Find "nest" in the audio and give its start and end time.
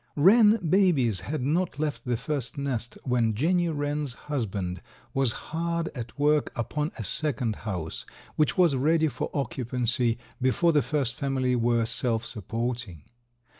2.57-2.97